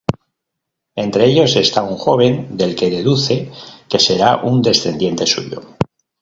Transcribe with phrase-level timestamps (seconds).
[0.95, 3.51] Entre ellos está un joven, del que deduce
[3.87, 5.61] que será un descendiente suyo.